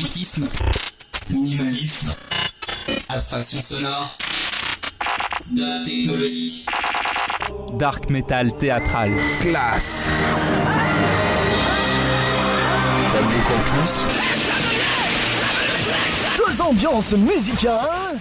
[0.00, 0.48] bruitisme,
[1.28, 2.14] minimalisme,
[3.08, 4.16] abstraction sonore,
[5.50, 6.66] de technologie.
[7.74, 9.12] Dark metal théâtral.
[9.40, 10.08] Classe.
[13.12, 14.02] Radio Campus.
[16.38, 18.18] Deux ambiances musicales.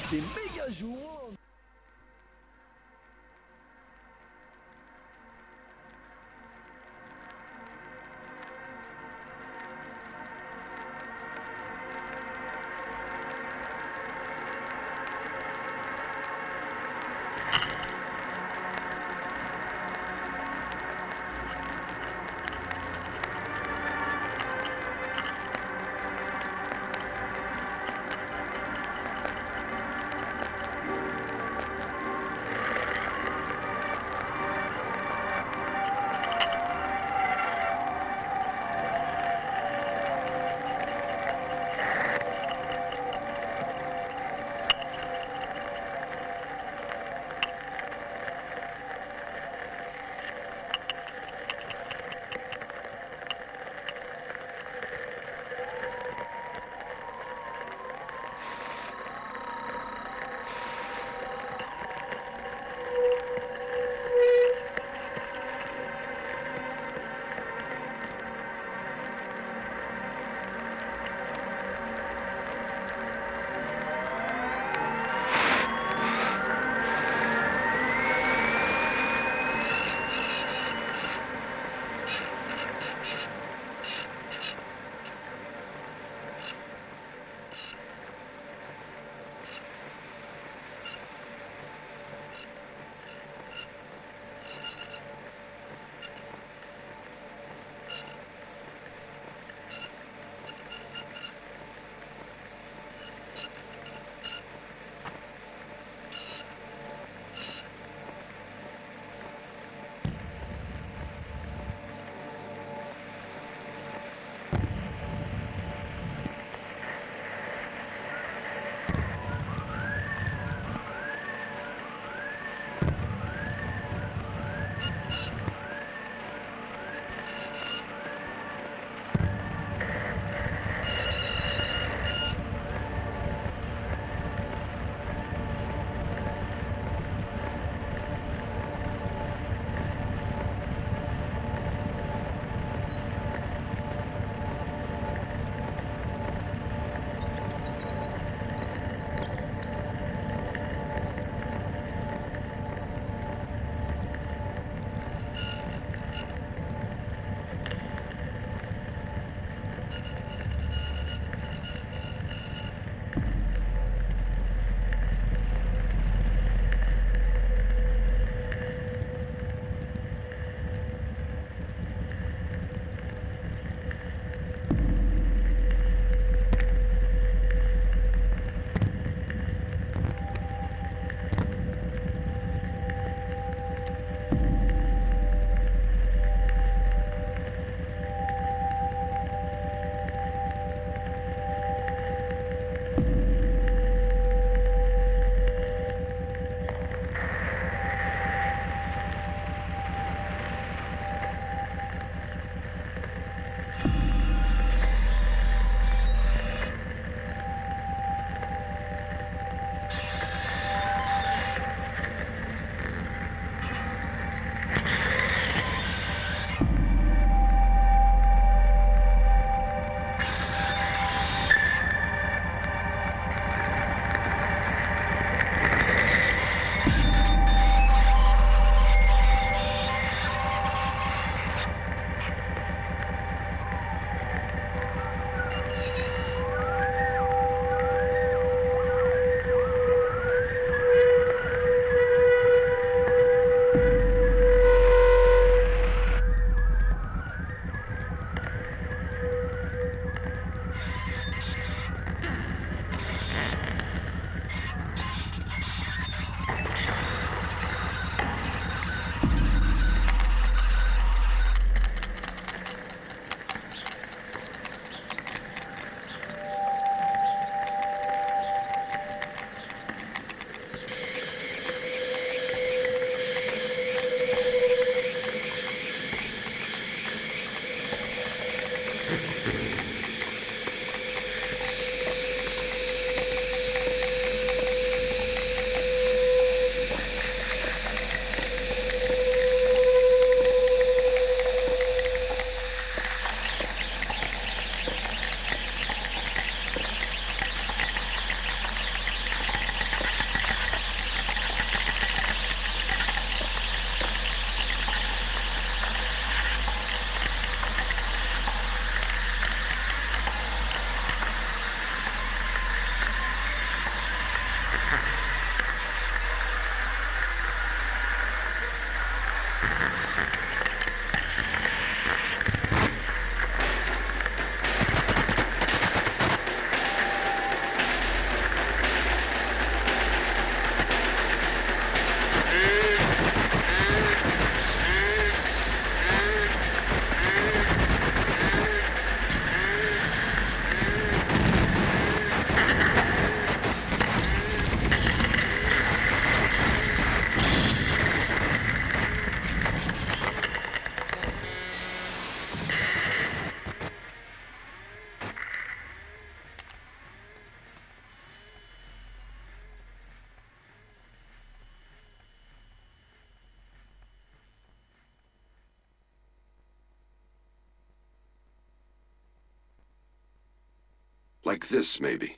[371.69, 372.37] This, maybe.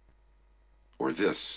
[0.99, 1.50] Or this.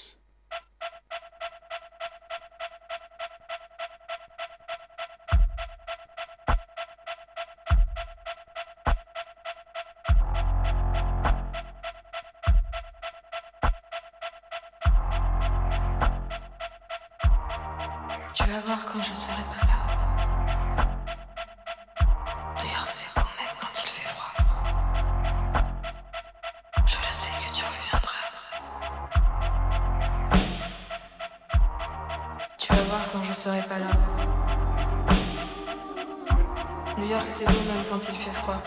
[33.44, 33.92] Serai pas là.
[36.96, 38.62] New York, c'est beau même quand il fait froid.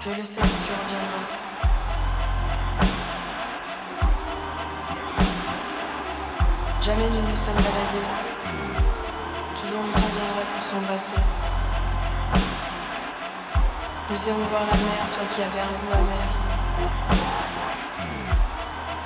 [0.00, 1.26] Je le sais tu reviendras.
[6.82, 8.08] Jamais nous nous sommes baladés.
[9.60, 11.22] Toujours le temps là pour s'embrasser.
[14.10, 16.28] Nous irons voir la mer, toi qui avais un goût amer.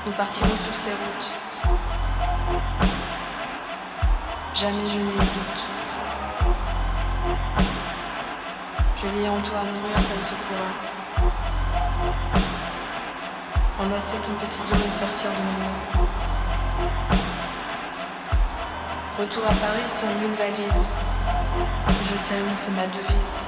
[0.06, 1.45] Nous partirons sur ces routes.
[4.54, 5.62] Jamais je n'ai eu doute.
[8.96, 10.70] Je lis en toi mourir, ça ne se pourra.
[13.78, 16.06] Embrasser ton petit dos et sortir de mes mains.
[19.18, 20.86] Retour à Paris sur une valise.
[22.04, 23.45] Je t'aime, c'est ma devise.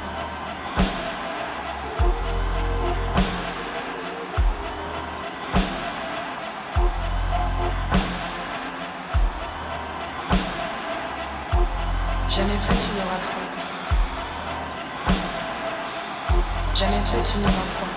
[17.28, 17.87] 知道。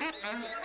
[0.00, 0.46] Uh-uh.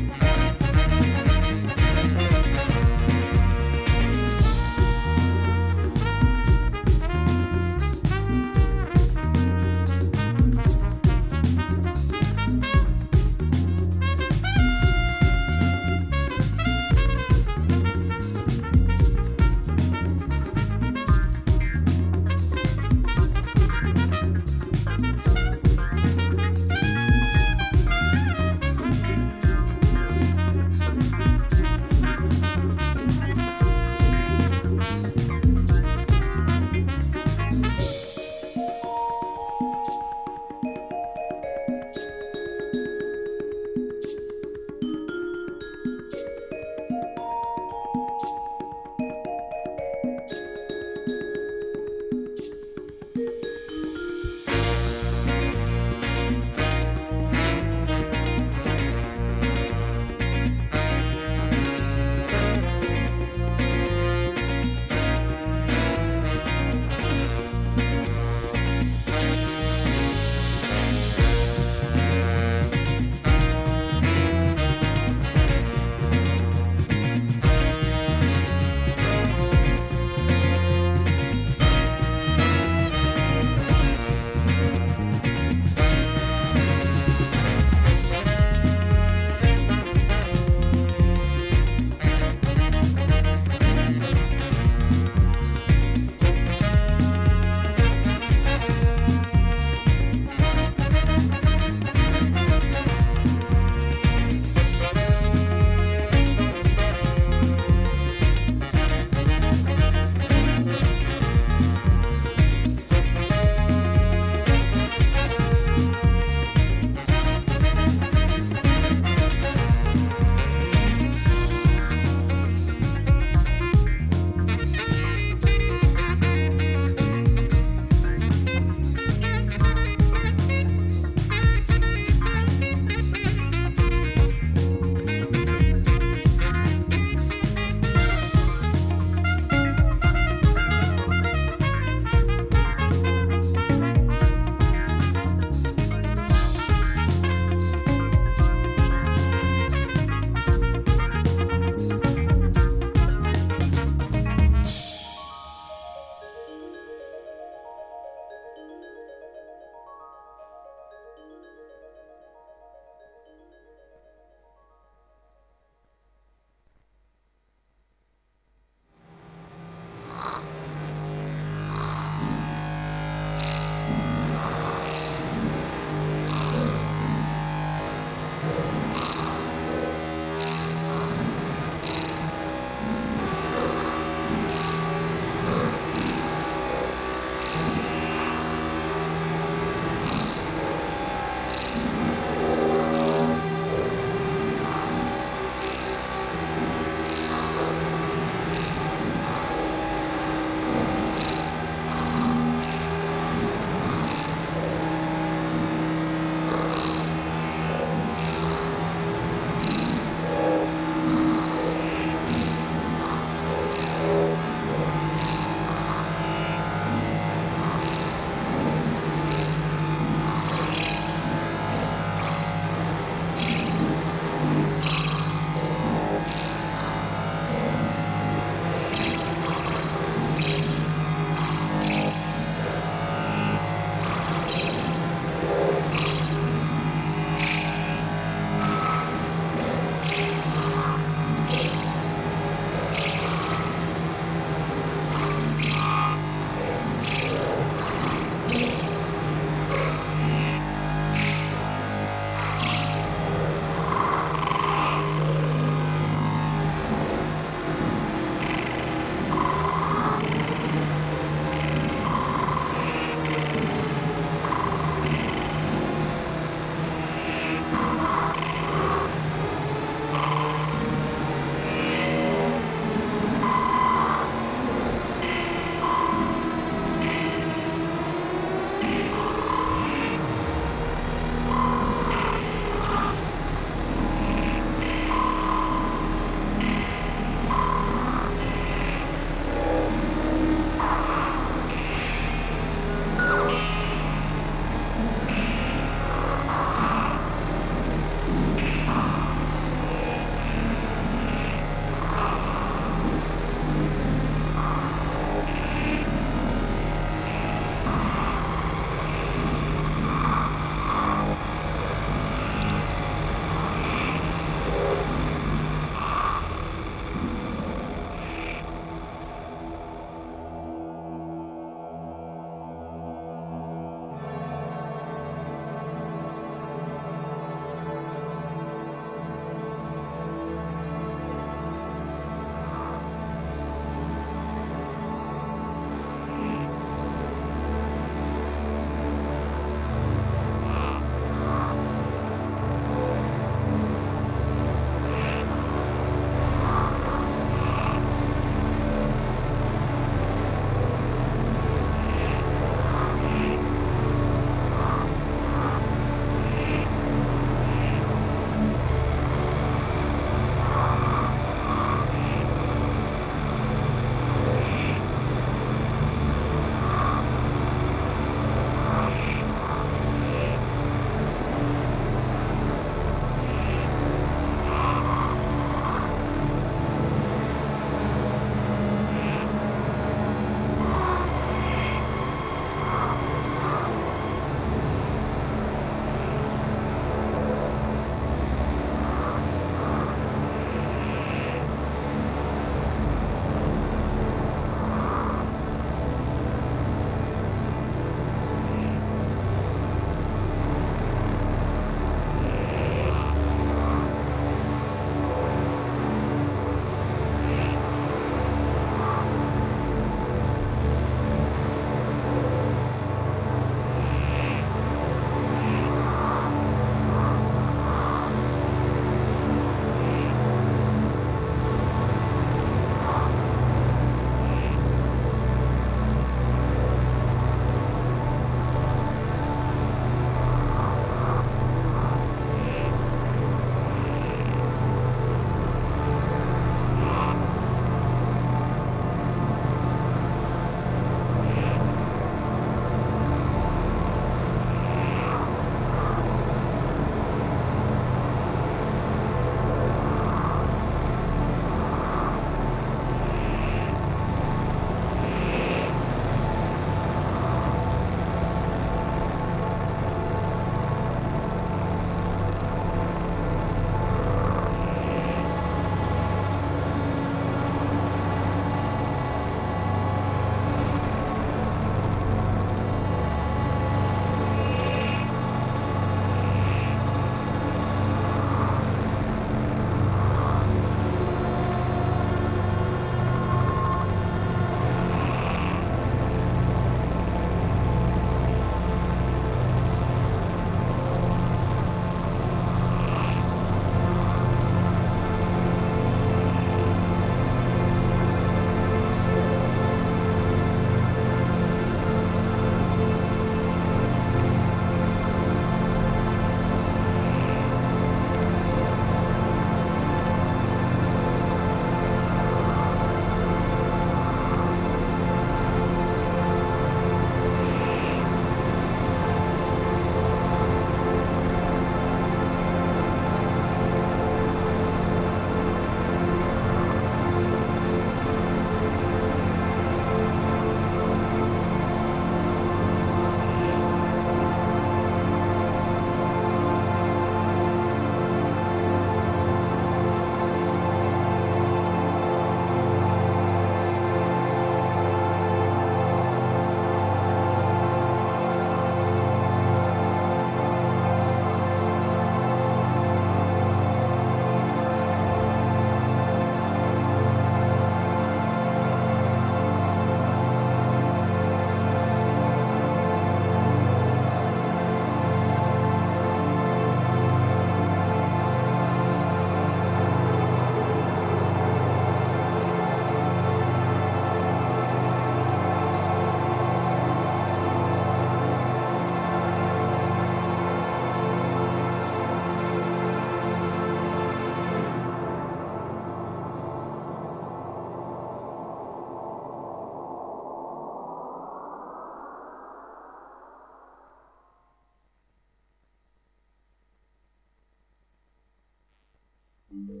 [599.94, 600.00] Thank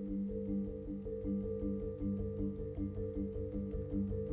[4.12, 4.23] you.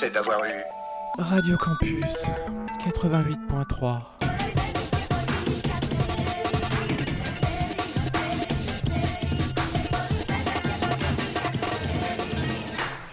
[0.00, 0.62] c'est d'avoir eu.
[1.18, 2.24] Radio Campus
[2.82, 4.00] 88.3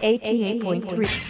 [0.00, 1.27] 88.3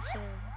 [0.00, 0.49] tension.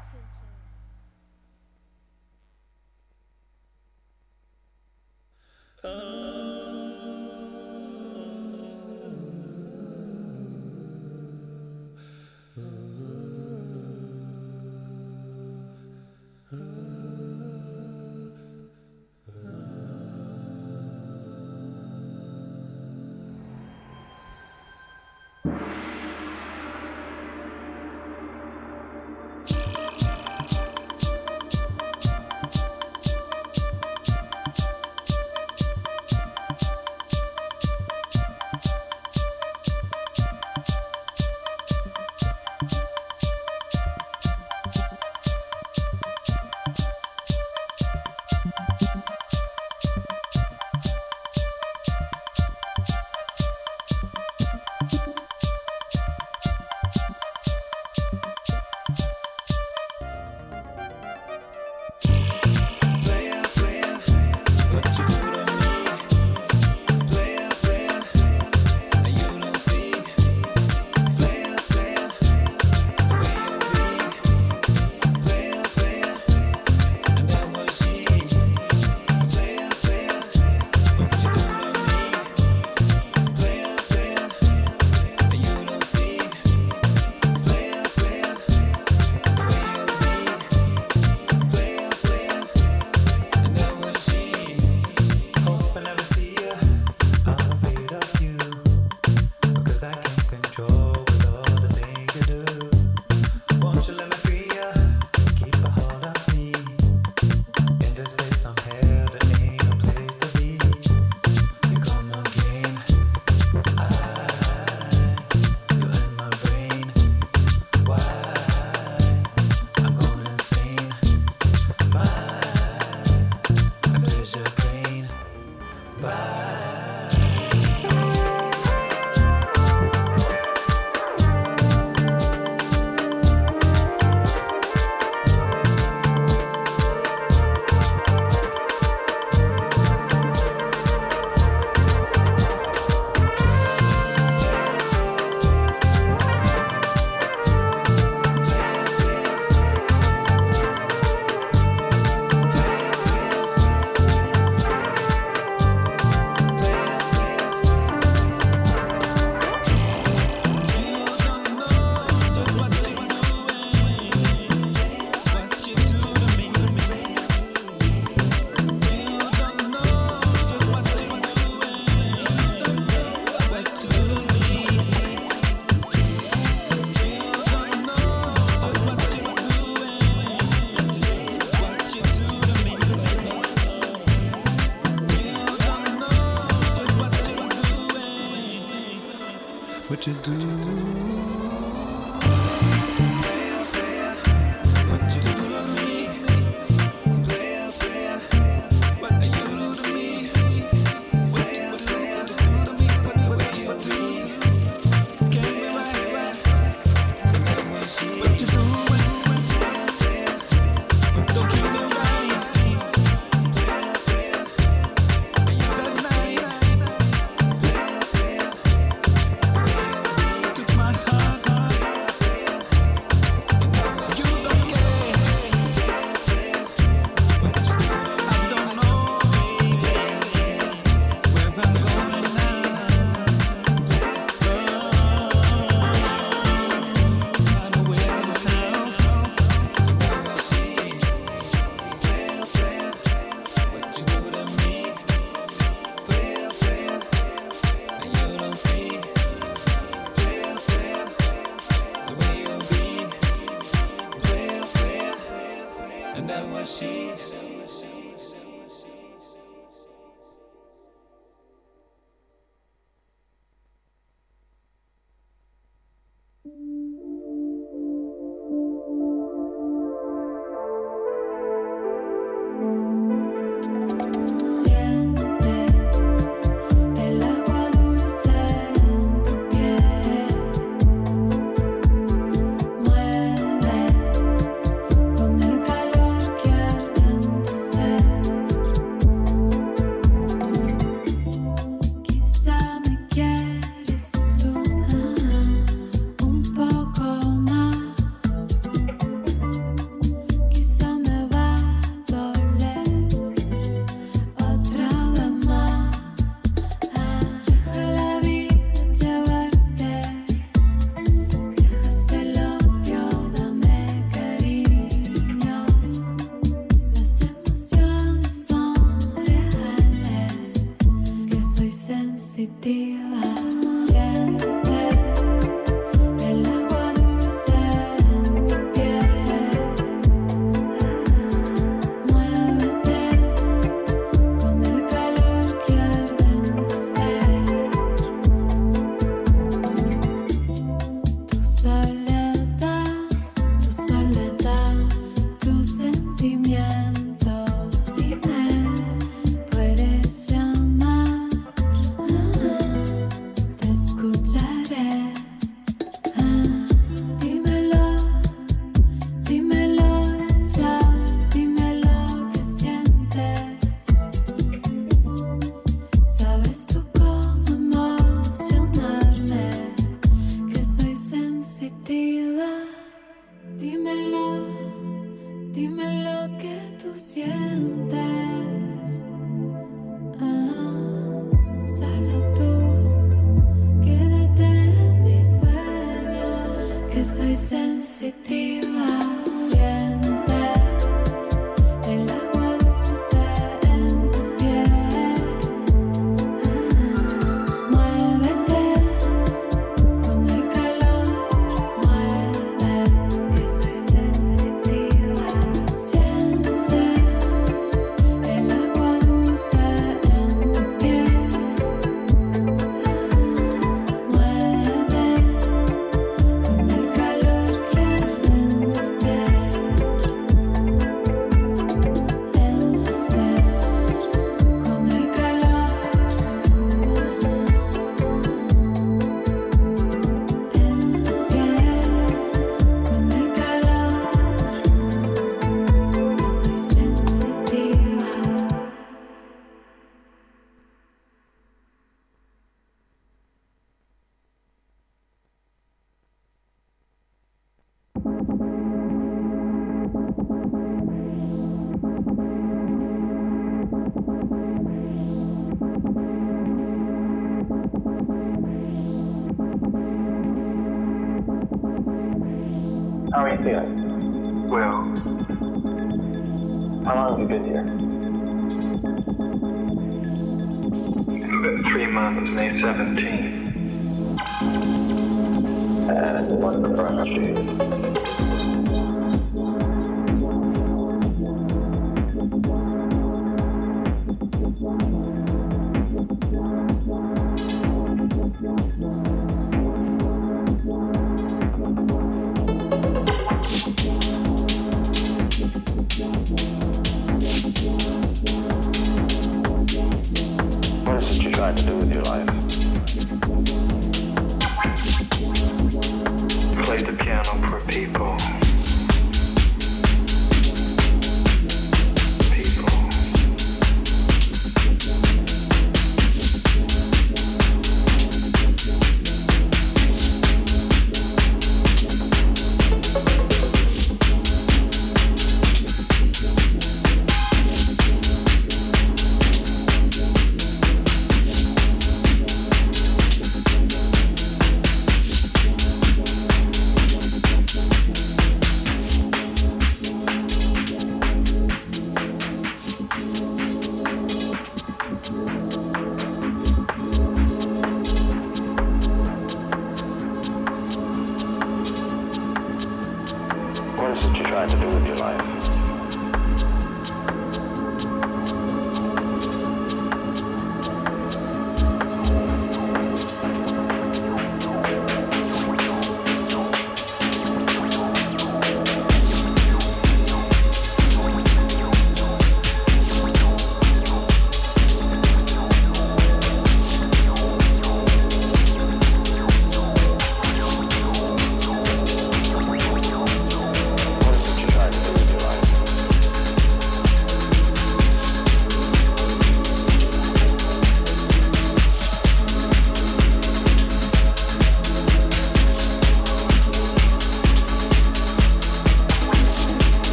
[190.05, 191.02] What do.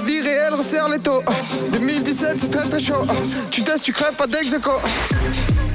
[0.00, 1.22] La vie réelle resserre les taux.
[1.72, 3.06] 2017, c'est très très chaud.
[3.50, 4.48] Tu testes, tu crèves, pas d'ex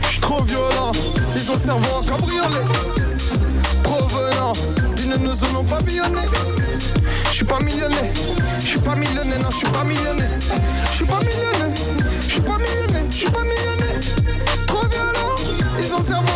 [0.02, 0.92] J'suis trop violent,
[1.36, 2.66] ils ont le cerveau en cabriolet.
[3.84, 4.54] Provenant
[4.96, 6.28] d'une de nos zones pavillonnées.
[7.30, 8.14] J'suis pas millionnaire,
[8.60, 10.40] j'suis pas millionnaire, non, j'suis pas millionnaire.
[10.92, 11.76] J'suis pas millionnaire,
[12.28, 14.00] j'suis pas millionnaire, j'suis pas millionnaire.
[14.66, 15.36] Trop violent,
[15.78, 16.35] ils ont le cerveau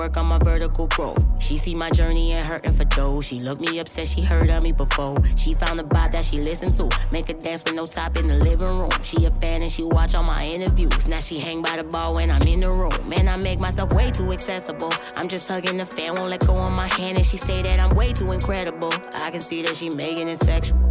[0.00, 1.22] work on my vertical growth.
[1.42, 3.20] She see my journey and hurting for dough.
[3.20, 5.22] She looked me up, said she heard of me before.
[5.36, 6.88] She found a vibe that she listened to.
[7.12, 8.88] Make her dance with no stop in the living room.
[9.02, 11.06] She a fan and she watch all my interviews.
[11.06, 12.96] Now she hang by the bar when I'm in the room.
[13.10, 14.90] Man, I make myself way too accessible.
[15.16, 17.18] I'm just hugging the fan, won't let go on my hand.
[17.18, 18.92] And she say that I'm way too incredible.
[19.14, 20.89] I can see that she making it sexual.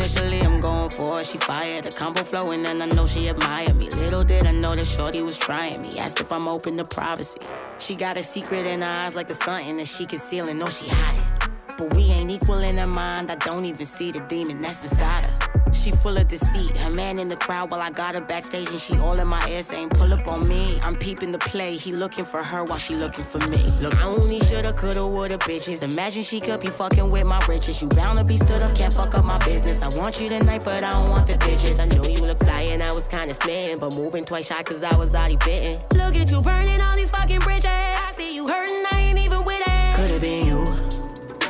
[0.00, 1.26] Initially, I'm going for it.
[1.26, 3.90] She fired the combo flowing, and I know she admired me.
[3.90, 5.98] Little did I know that Shorty was trying me.
[5.98, 7.42] Asked if I'm open to privacy.
[7.76, 10.56] She got a secret in her eyes, like a something that she concealing.
[10.56, 11.50] Know she hide it.
[11.76, 13.30] But we ain't equal in her mind.
[13.30, 15.59] I don't even see the demon that's inside her.
[15.72, 16.76] She full of deceit.
[16.76, 19.46] Her man in the crowd while I got her backstage, and she all in my
[19.48, 20.78] ear saying, Pull up on me.
[20.82, 21.76] I'm peeping the play.
[21.76, 23.58] He looking for her while she looking for me.
[23.80, 25.82] Look, I only shoulda, coulda, woulda, bitches.
[25.82, 27.80] Imagine she could be fucking with my riches.
[27.80, 29.82] You bound to be stood up, can't fuck up my business.
[29.82, 31.78] I want you tonight, but I don't want the digits.
[31.78, 34.82] I know you look fly and I was kinda smitten, but moving twice shy cause
[34.82, 35.80] I was already bitten.
[35.94, 37.66] Look at you burning all these fucking bridges.
[37.66, 39.96] I see you hurting, I ain't even with it.
[39.96, 40.66] Could've been you.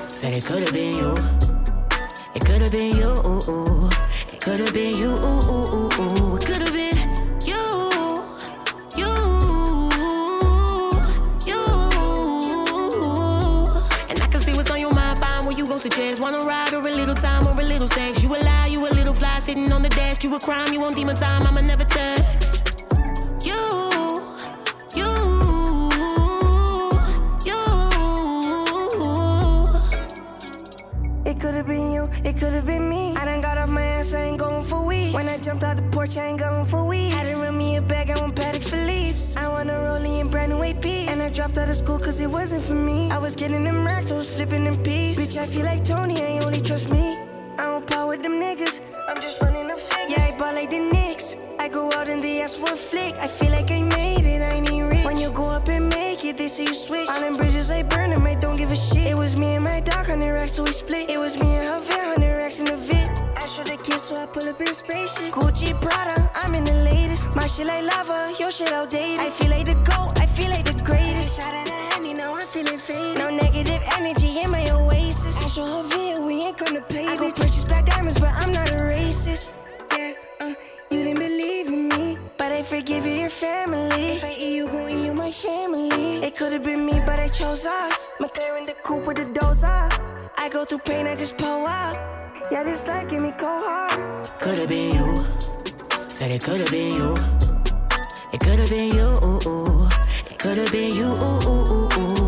[0.09, 1.15] Said it could've been you.
[2.35, 3.90] It could've been you.
[4.41, 5.11] Could've been you.
[6.47, 6.97] Could've been
[7.45, 7.63] you.
[8.97, 9.13] You.
[11.45, 11.61] You.
[14.09, 15.19] And I can see what's on your mind.
[15.19, 16.23] Fine when you go suggest.
[16.23, 18.23] Wanna ride or a little time or a little sex.
[18.23, 20.25] You a lie, you a little fly sitting on the desk.
[20.25, 21.47] You a crime, you want demon time.
[21.47, 22.40] I'ma never test.
[31.63, 33.15] Could've been you, it could've been me.
[33.17, 35.13] I done got off my ass, I ain't going for weeks.
[35.13, 37.15] When I jumped out the porch, I ain't going for weeks.
[37.15, 39.37] Had to run me a bag, I want Patek Philippe's.
[39.37, 41.09] I want a rollie and brand new APs.
[41.09, 43.11] And I dropped out of school cause it wasn't for me.
[43.11, 45.19] I was getting them racks, I was flipping them peas.
[45.19, 47.19] Bitch, I feel like Tony, I only trust me.
[47.59, 50.17] I don't power with them niggas, I'm just running up figures.
[50.17, 51.37] Yeah, I ball like the Knicks.
[51.59, 53.17] I go out and they ask for a flick.
[53.19, 55.05] I feel like I made it, I ain't rich.
[55.05, 55.90] When you go up and
[56.31, 57.09] it, they say you switch.
[57.09, 59.07] All them bridges, I burn them, I don't give a shit.
[59.13, 61.11] It was me and my dog, 100 racks, so we split.
[61.11, 63.11] It was me and her, 100 racks in the VIP.
[63.37, 65.33] I show the kids, so I pull up in spaceship.
[65.33, 67.35] Gucci Prada, I'm in the latest.
[67.35, 69.19] My shit like lava, your shit outdated.
[69.19, 71.37] I feel like the GOAT, I feel like the greatest.
[71.39, 73.19] Shot at a handy, now I'm feeling faded.
[73.19, 75.37] No negative energy in my oasis.
[75.45, 77.07] I show her video, we ain't gonna play.
[77.07, 79.53] I go purchase black diamonds, but I'm not a racist.
[79.97, 80.55] Yeah, uh,
[80.91, 81.90] you didn't believe in me,
[82.65, 83.89] Forgive you, your family.
[84.17, 86.17] If I eat you, gon' eat you, my family.
[86.23, 88.09] It could've been me, but I chose us.
[88.21, 89.93] McLaren the coupe with the up.
[90.39, 91.97] I go through pain, I just pull up.
[92.53, 94.29] Yeah, this life give me cold hard.
[94.39, 95.25] Could've been you.
[96.09, 97.15] Said it could've been you.
[98.33, 99.89] It could've been you.
[100.31, 101.07] It Could have been you.
[101.07, 102.20] Ooh, ooh, ooh,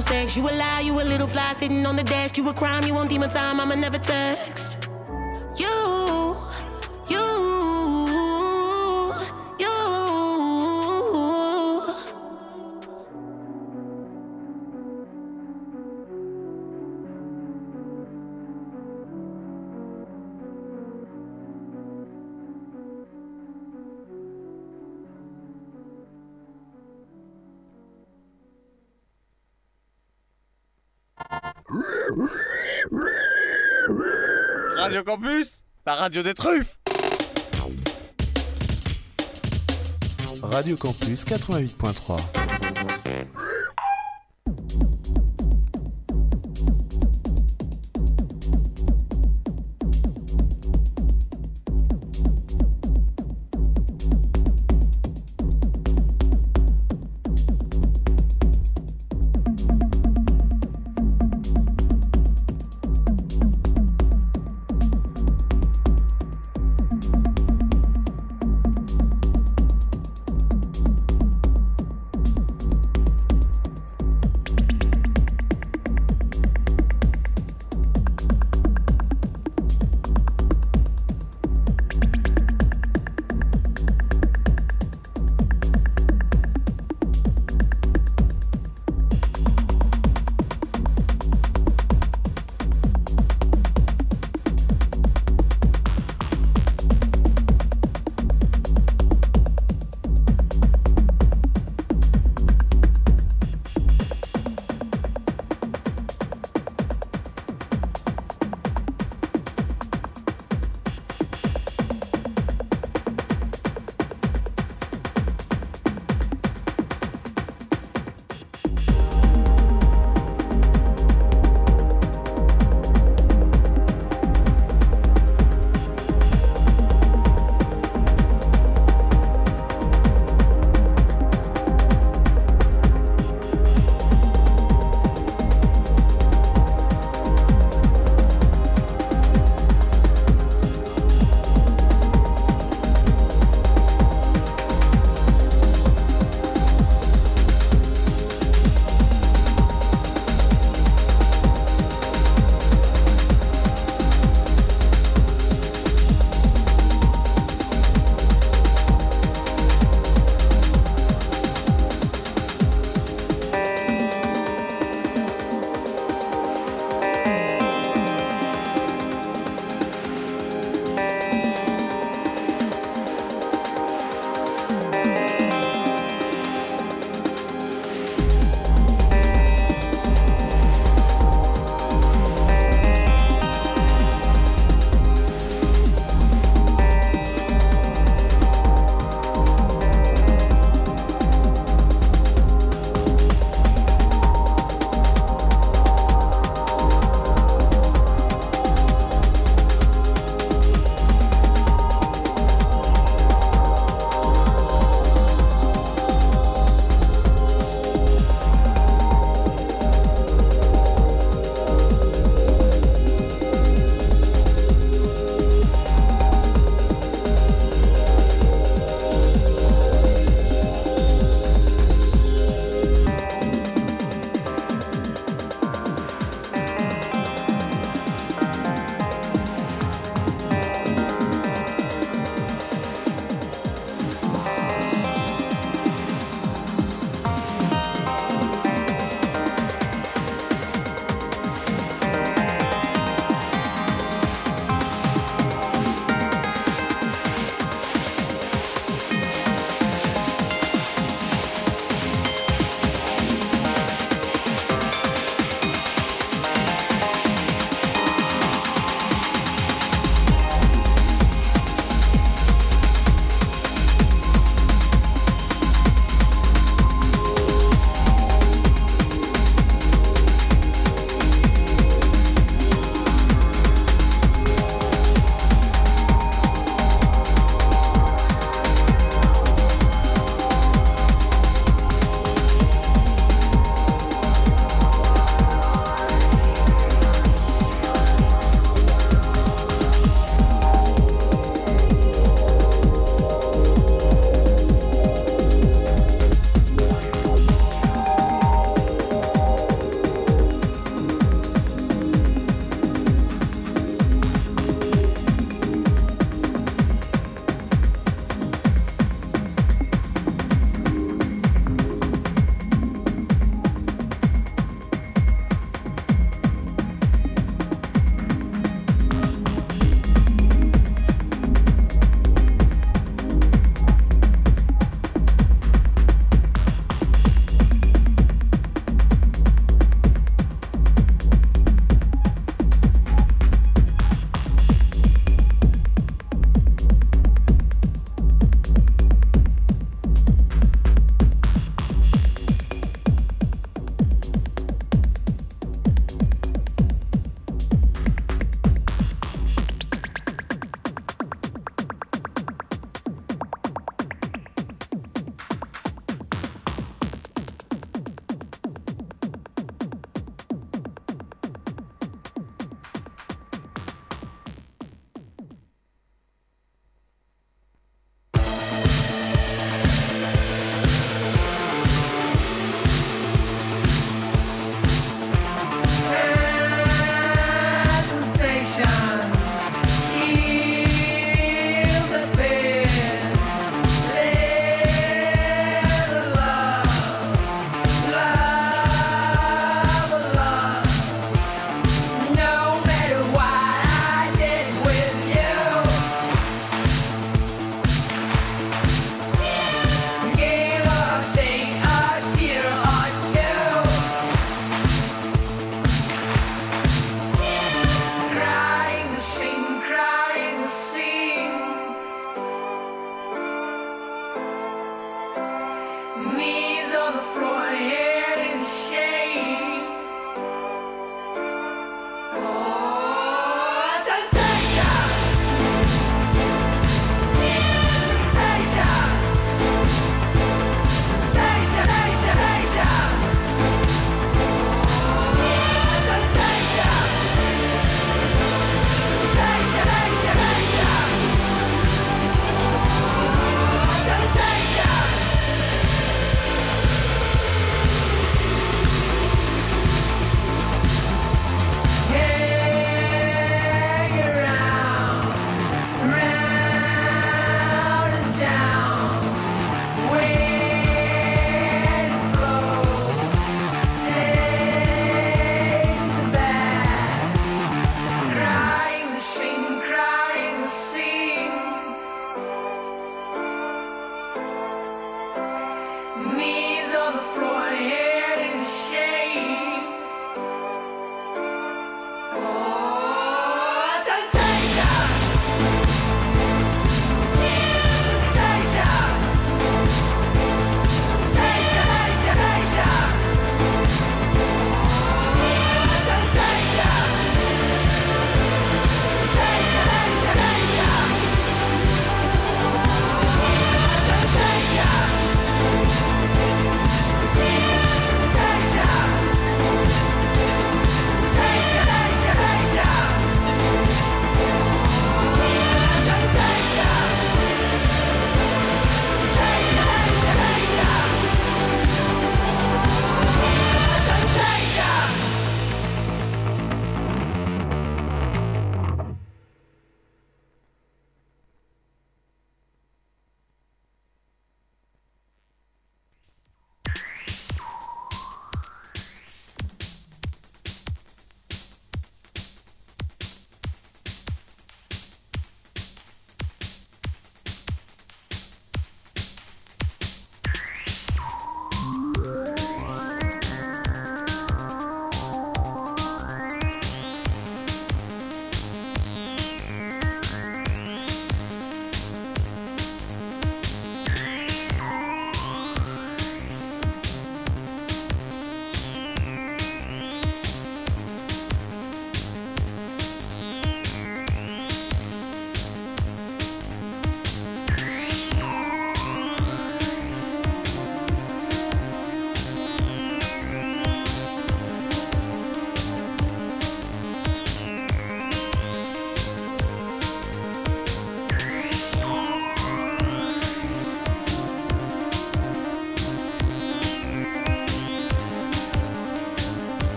[0.00, 0.36] sex?
[0.36, 2.36] You a lie, you a little fly sitting on the desk.
[2.38, 3.60] You a crime, you won't demon time.
[3.60, 4.65] I'ma never text.
[35.06, 36.78] Campus, la radio des truffes.
[40.42, 42.45] Radio Campus 88.3.